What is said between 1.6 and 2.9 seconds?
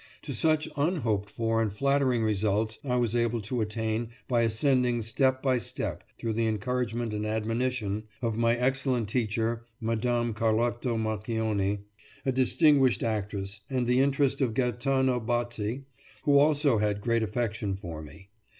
and flattering results